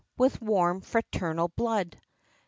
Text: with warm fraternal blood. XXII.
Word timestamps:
with 0.17 0.41
warm 0.41 0.81
fraternal 0.81 1.47
blood. 1.49 1.91
XXII. 1.93 2.01